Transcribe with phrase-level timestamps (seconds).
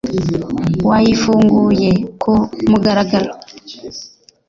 [0.87, 1.91] wayifunguye
[2.21, 2.33] ku
[2.69, 3.31] mugaragaro